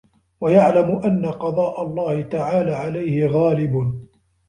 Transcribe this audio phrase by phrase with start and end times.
[0.41, 3.97] وَيَعْلَمَ أَنَّ قَضَاءَ اللَّهِ تَعَالَى عَلَيْهِ غَالِبٌ